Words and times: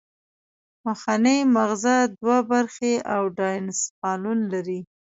مخنی 0.85 1.37
مغزه 1.55 1.95
دوه 2.19 2.37
برخې 2.51 2.93
او 3.13 3.23
ډاینسفالون 3.37 4.39
لري 4.53 4.79